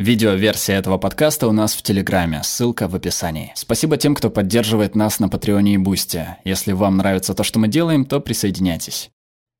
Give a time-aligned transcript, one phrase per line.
[0.00, 3.52] Видеоверсия этого подкаста у нас в Телеграме, ссылка в описании.
[3.54, 6.38] Спасибо тем, кто поддерживает нас на Патреоне и Бусте.
[6.42, 9.10] Если вам нравится то, что мы делаем, то присоединяйтесь.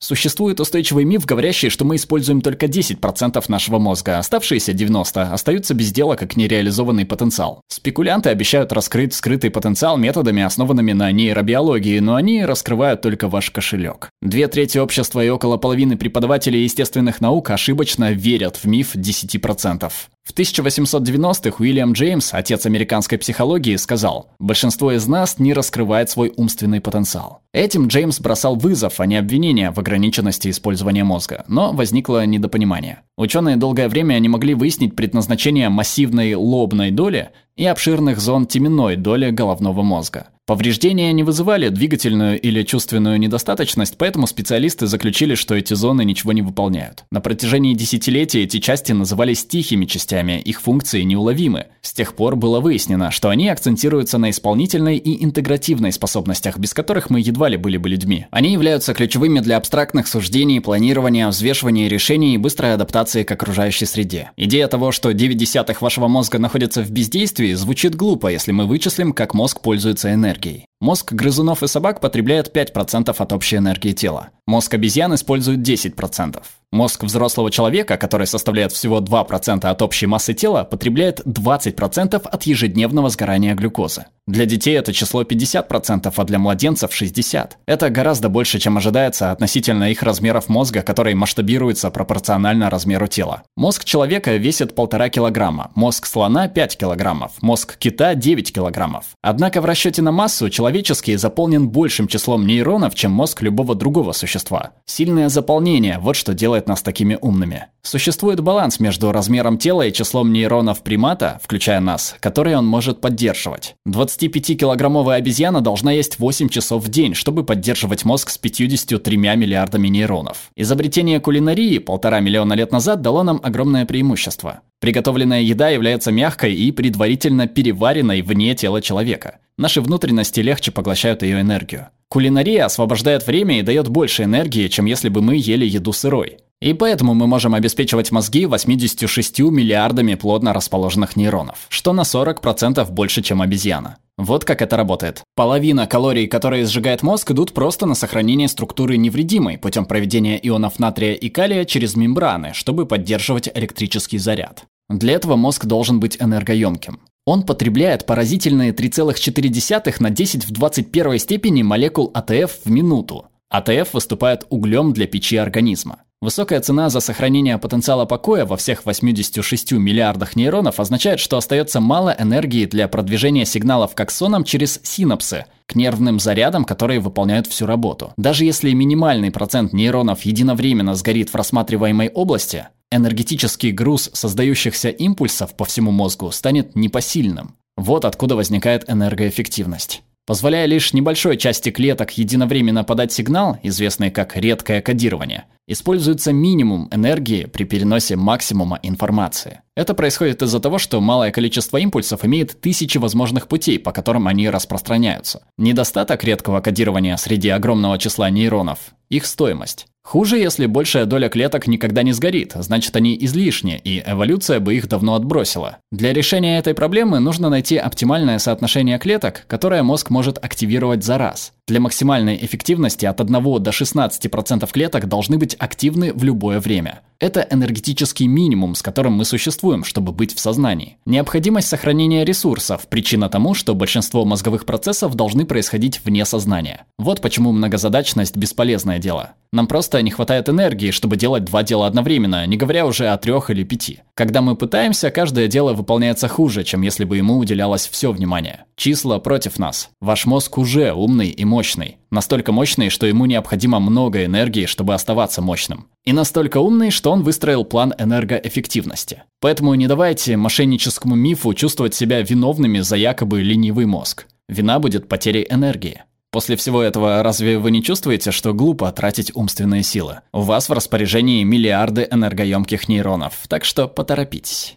[0.02, 5.92] Существует устойчивый миф, говорящий, что мы используем только 10% нашего мозга, оставшиеся 90% остаются без
[5.92, 7.60] дела как нереализованный потенциал.
[7.68, 14.08] Спекулянты обещают раскрыть скрытый потенциал методами, основанными на нейробиологии, но они раскрывают только ваш кошелек.
[14.22, 19.92] Две трети общества и около половины преподавателей естественных наук ошибочно верят в миф 10%.
[20.30, 26.80] В 1890-х Уильям Джеймс, отец американской психологии, сказал, «Большинство из нас не раскрывает свой умственный
[26.80, 27.39] потенциал».
[27.52, 33.00] Этим Джеймс бросал вызов, а не обвинение в ограниченности использования мозга, но возникло недопонимание.
[33.16, 39.30] Ученые долгое время не могли выяснить предназначение массивной лобной доли и обширных зон теменной доли
[39.30, 40.28] головного мозга.
[40.50, 46.42] Повреждения не вызывали двигательную или чувственную недостаточность, поэтому специалисты заключили, что эти зоны ничего не
[46.42, 47.04] выполняют.
[47.12, 51.66] На протяжении десятилетий эти части назывались тихими частями, их функции неуловимы.
[51.82, 57.10] С тех пор было выяснено, что они акцентируются на исполнительной и интегративной способностях, без которых
[57.10, 58.26] мы едва ли были бы людьми.
[58.30, 64.30] Они являются ключевыми для абстрактных суждений, планирования, взвешивания решений и быстрой адаптации к окружающей среде.
[64.36, 69.12] Идея того, что 9 десятых вашего мозга находится в бездействии, звучит глупо, если мы вычислим,
[69.12, 70.66] как мозг пользуется энергией.
[70.80, 74.30] Мозг грызунов и собак потребляет 5% от общей энергии тела.
[74.50, 76.42] Мозг обезьян использует 10%.
[76.72, 83.10] Мозг взрослого человека, который составляет всего 2% от общей массы тела, потребляет 20% от ежедневного
[83.10, 84.06] сгорания глюкозы.
[84.26, 87.50] Для детей это число 50%, а для младенцев 60%.
[87.66, 93.42] Это гораздо больше, чем ожидается относительно их размеров мозга, который масштабируется пропорционально размеру тела.
[93.56, 99.06] Мозг человека весит 1,5 килограмма, мозг слона 5 килограммов, мозг кита 9 килограммов.
[99.22, 104.39] Однако в расчете на массу человеческий заполнен большим числом нейронов, чем мозг любого другого существа.
[104.86, 107.66] Сильное заполнение– вот что делает нас такими умными.
[107.82, 113.74] Существует баланс между размером тела и числом нейронов примата, включая нас, которые он может поддерживать.
[113.88, 120.50] 25-килограммовая обезьяна должна есть 8 часов в день, чтобы поддерживать мозг с 53 миллиардами нейронов.
[120.56, 124.60] Изобретение кулинарии полтора миллиона лет назад дало нам огромное преимущество.
[124.80, 129.38] Приготовленная еда является мягкой и предварительно переваренной вне тела человека.
[129.60, 131.88] Наши внутренности легче поглощают ее энергию.
[132.08, 136.38] Кулинария освобождает время и дает больше энергии, чем если бы мы ели еду сырой.
[136.62, 143.20] И поэтому мы можем обеспечивать мозги 86 миллиардами плотно расположенных нейронов, что на 40% больше,
[143.20, 143.98] чем обезьяна.
[144.16, 145.22] Вот как это работает.
[145.36, 151.12] Половина калорий, которые сжигает мозг, идут просто на сохранение структуры невредимой путем проведения ионов натрия
[151.12, 154.64] и калия через мембраны, чтобы поддерживать электрический заряд.
[154.88, 157.00] Для этого мозг должен быть энергоемким.
[157.26, 163.26] Он потребляет поразительные 3,4 на 10 в 21 степени молекул АТФ в минуту.
[163.50, 166.02] АТФ выступает углем для печи организма.
[166.22, 172.14] Высокая цена за сохранение потенциала покоя во всех 86 миллиардах нейронов означает, что остается мало
[172.18, 178.12] энергии для продвижения сигналов к аксонам через синапсы, к нервным зарядам, которые выполняют всю работу.
[178.18, 185.64] Даже если минимальный процент нейронов единовременно сгорит в рассматриваемой области, энергетический груз создающихся импульсов по
[185.64, 187.56] всему мозгу станет непосильным.
[187.76, 190.02] Вот откуда возникает энергоэффективность.
[190.26, 197.46] Позволяя лишь небольшой части клеток единовременно подать сигнал, известный как редкое кодирование, используется минимум энергии
[197.46, 199.62] при переносе максимума информации.
[199.74, 204.48] Это происходит из-за того, что малое количество импульсов имеет тысячи возможных путей, по которым они
[204.48, 205.42] распространяются.
[205.58, 209.86] Недостаток редкого кодирования среди огромного числа нейронов– их стоимость.
[210.02, 214.88] Хуже, если большая доля клеток никогда не сгорит, значит они излишни, и эволюция бы их
[214.88, 215.78] давно отбросила.
[215.92, 221.52] Для решения этой проблемы нужно найти оптимальное соотношение клеток, которое мозг может активировать за раз.
[221.68, 227.02] Для максимальной эффективности от 1 до 16% клеток должны быть активны в любое время.
[227.20, 230.96] Это энергетический минимум, с которым мы существуем, чтобы быть в сознании.
[231.04, 236.86] Необходимость сохранения ресурсов– причина тому, что большинство мозговых процессов должны происходить вне сознания.
[237.00, 239.30] Вот почему многозадачность– бесполезное дело.
[239.54, 243.48] Нам просто не хватает энергии, чтобы делать два дела одновременно, не говоря уже о трех
[243.48, 244.00] или пяти.
[244.12, 248.66] Когда мы пытаемся, каждое дело выполняется хуже, чем если бы ему уделялось все внимание.
[248.76, 249.88] Числа против нас.
[250.02, 251.96] Ваш мозг уже умный и мощный.
[252.10, 255.86] Настолько мощный, что ему необходимо много энергии, чтобы оставаться мощным.
[256.04, 259.22] И настолько умный, что он выстроил план энергоэффективности.
[259.40, 264.26] Поэтому не давайте мошенническому мифу чувствовать себя виновными за якобы ленивый мозг.
[264.48, 266.02] Вина будет потерей энергии.
[266.32, 270.20] После всего этого разве вы не чувствуете, что глупо тратить умственные силы?
[270.32, 274.76] У вас в распоряжении миллиарды энергоемких нейронов, так что поторопитесь.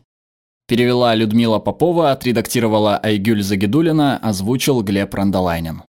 [0.67, 5.83] Перевела Людмила Попова, отредактировала Айгюль Загидулина, озвучил Глеб Рандолайнин.